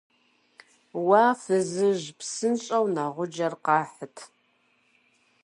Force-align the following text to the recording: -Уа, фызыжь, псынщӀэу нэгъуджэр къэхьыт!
-Уа, 1.07 1.23
фызыжь, 1.41 2.07
псынщӀэу 2.17 2.85
нэгъуджэр 2.95 3.53
къэхьыт! 3.65 4.17